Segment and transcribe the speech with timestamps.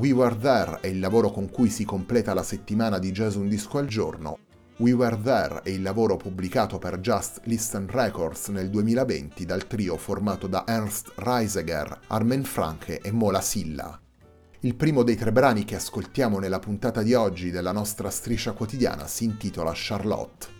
[0.00, 3.48] We Were There è il lavoro con cui si completa la settimana di Jazz Un
[3.48, 4.38] Disco al Giorno.
[4.78, 9.98] We Were There è il lavoro pubblicato per Just Listen Records nel 2020 dal trio
[9.98, 14.00] formato da Ernst Reisiger, Armen Franke e Mola Silla.
[14.60, 19.06] Il primo dei tre brani che ascoltiamo nella puntata di oggi della nostra striscia quotidiana
[19.06, 20.59] si intitola Charlotte.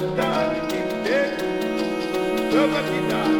[0.00, 0.18] Look at
[3.10, 3.39] that.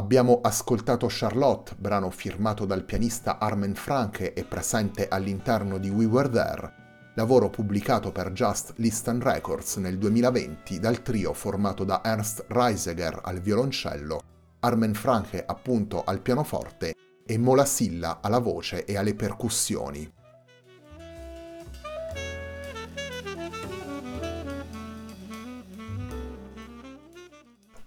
[0.00, 6.30] Abbiamo ascoltato Charlotte, brano firmato dal pianista Armen Franke e presente all'interno di We Were
[6.30, 6.72] There,
[7.16, 13.40] lavoro pubblicato per Just Listen Records nel 2020 dal trio formato da Ernst Reisiger al
[13.40, 14.22] violoncello,
[14.60, 16.94] Armen Franke appunto al pianoforte
[17.26, 20.10] e Mola Silla alla voce e alle percussioni.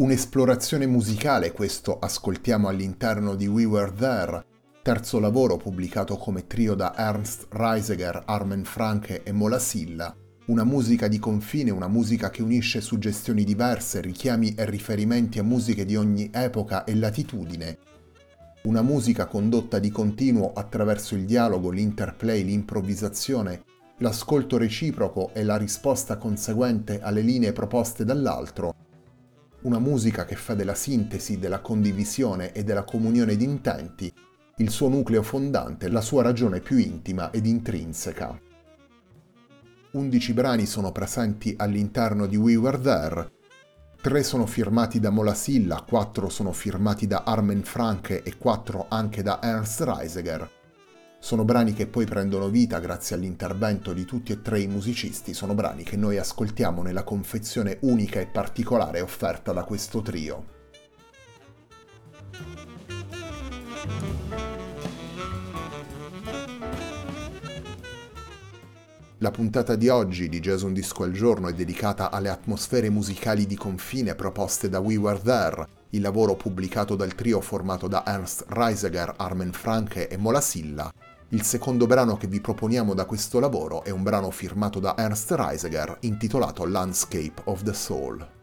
[0.00, 4.42] Un'esplorazione musicale questo ascoltiamo all'interno di We Were There,
[4.82, 10.16] terzo lavoro pubblicato come trio da Ernst Reisiger, Armen Franke e Mola Silla,
[10.46, 15.84] una musica di confine, una musica che unisce suggestioni diverse, richiami e riferimenti a musiche
[15.84, 17.78] di ogni epoca e latitudine.
[18.62, 23.64] Una musica condotta di continuo attraverso il dialogo, l'interplay, l'improvvisazione,
[23.98, 28.74] l'ascolto reciproco e la risposta conseguente alle linee proposte dall'altro,
[29.62, 34.12] una musica che fa della sintesi, della condivisione e della comunione di intenti
[34.56, 38.38] il suo nucleo fondante, la sua ragione più intima ed intrinseca.
[39.92, 43.32] Undici brani sono presenti all'interno di We Were There,
[44.02, 49.22] tre sono firmati da Mola Silla, quattro sono firmati da Armen Franke e quattro anche
[49.22, 50.59] da Ernst Reisiger.
[51.22, 55.54] Sono brani che poi prendono vita grazie all'intervento di tutti e tre i musicisti, sono
[55.54, 60.58] brani che noi ascoltiamo nella confezione unica e particolare offerta da questo trio.
[69.18, 73.44] La puntata di oggi di Jazz Un Disco al Giorno è dedicata alle atmosfere musicali
[73.44, 78.46] di confine proposte da We Were There, il lavoro pubblicato dal trio formato da Ernst
[78.48, 80.90] Reisiger, Armen Franke e Mola Silla,
[81.32, 85.30] il secondo brano che vi proponiamo da questo lavoro è un brano firmato da Ernst
[85.30, 88.39] Reisiger intitolato Landscape of the Soul.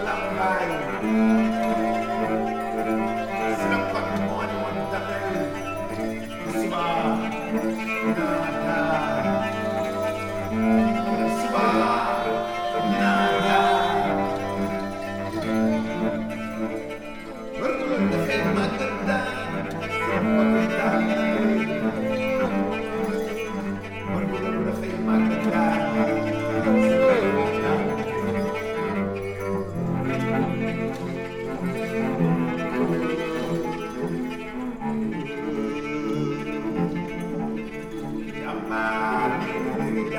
[0.00, 1.41] Love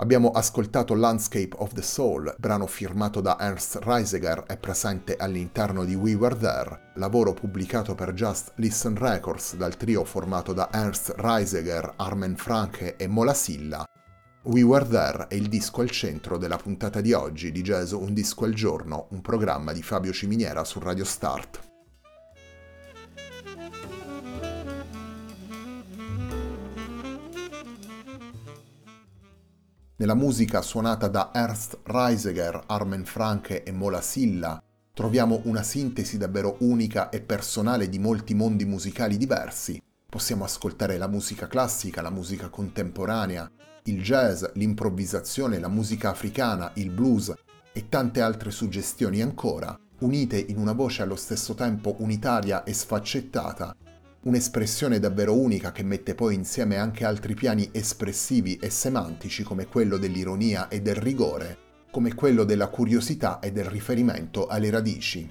[0.00, 5.94] Abbiamo ascoltato Landscape of the Soul, brano firmato da Ernst Reisiger e presente all'interno di
[5.94, 11.92] We Were There, lavoro pubblicato per Just Listen Records dal trio formato da Ernst Reisiger,
[11.96, 13.84] Armen Franke e Mola Silla.
[14.44, 18.14] We Were There è il disco al centro della puntata di oggi di Jazz Un
[18.14, 21.69] disco al giorno, un programma di Fabio Ciminiera su Radio Start.
[30.00, 34.58] Nella musica suonata da Ernst Reisiger, Armen Franke e Mola Silla
[34.94, 39.78] troviamo una sintesi davvero unica e personale di molti mondi musicali diversi.
[40.08, 43.50] Possiamo ascoltare la musica classica, la musica contemporanea,
[43.84, 47.34] il jazz, l'improvvisazione, la musica africana, il blues
[47.70, 53.76] e tante altre suggestioni ancora, unite in una voce allo stesso tempo unitaria e sfaccettata,
[54.22, 59.96] Un'espressione davvero unica che mette poi insieme anche altri piani espressivi e semantici come quello
[59.96, 61.56] dell'ironia e del rigore,
[61.90, 65.30] come quello della curiosità e del riferimento alle radici.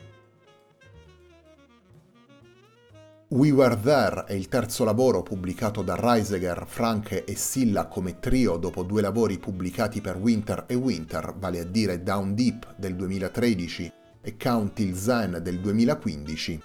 [3.28, 8.58] We Were There è il terzo lavoro pubblicato da Reisiger, Franke e Silla come trio
[8.58, 13.94] dopo due lavori pubblicati per Winter e Winter, vale a dire Down Deep del 2013
[14.20, 16.62] e Count Till Zen del 2015.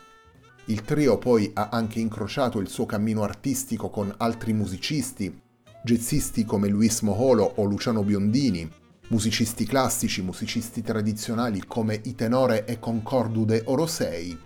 [0.66, 5.42] Il trio poi ha anche incrociato il suo cammino artistico con altri musicisti,
[5.82, 8.66] jazzisti come Luis Moholo o Luciano Biondini,
[9.08, 14.38] musicisti classici, musicisti tradizionali come i tenore e Concordude Orosei.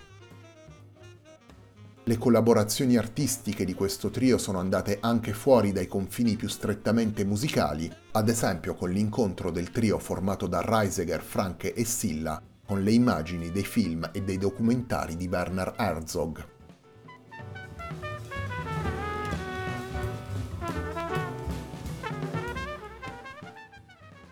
[2.03, 7.89] Le collaborazioni artistiche di questo trio sono andate anche fuori dai confini più strettamente musicali,
[8.13, 13.51] ad esempio con l'incontro del trio formato da Reisiger, Franke e Silla con le immagini
[13.51, 16.45] dei film e dei documentari di Werner Herzog.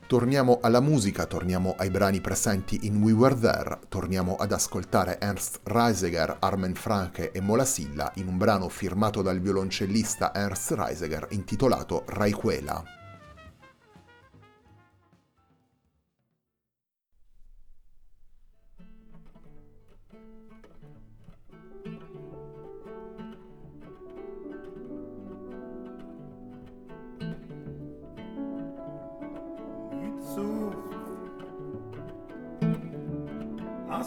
[0.06, 5.60] Torniamo alla musica, torniamo ai brani presenti in We Were There, torniamo ad ascoltare Ernst
[5.62, 12.04] Reisiger, Armen Franke e Mola Silla in un brano firmato dal violoncellista Ernst Reisiger intitolato
[12.06, 13.05] Raiquela.
[33.96, 34.04] a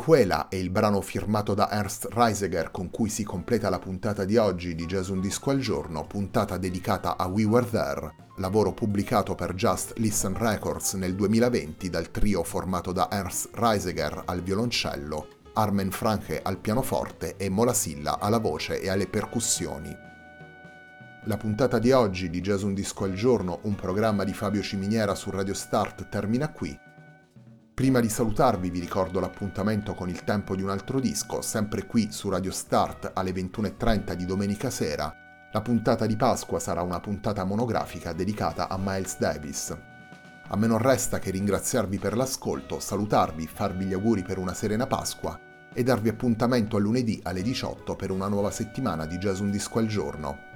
[0.00, 4.38] Raihuela è il brano firmato da Ernst Reisiger con cui si completa la puntata di
[4.38, 9.34] oggi di Jazz Un Disco al Giorno, puntata dedicata a We Were There, lavoro pubblicato
[9.34, 15.90] per Just Listen Records nel 2020 dal trio formato da Ernst Reisiger al violoncello, Armen
[15.90, 19.94] Franke al pianoforte e Mola Silla alla voce e alle percussioni.
[21.24, 25.14] La puntata di oggi di Jazz Un Disco al Giorno, un programma di Fabio Ciminiera
[25.14, 26.88] su Radio Start, termina qui.
[27.80, 32.12] Prima di salutarvi vi ricordo l'appuntamento con il tempo di un altro disco, sempre qui
[32.12, 35.10] su Radio Start alle 21.30 di domenica sera.
[35.50, 39.74] La puntata di Pasqua sarà una puntata monografica dedicata a Miles Davis.
[40.48, 44.86] A me non resta che ringraziarvi per l'ascolto, salutarvi, farvi gli auguri per una serena
[44.86, 45.40] Pasqua
[45.72, 49.78] e darvi appuntamento a lunedì alle 18 per una nuova settimana di Jazz Un Disco
[49.78, 50.49] al Giorno.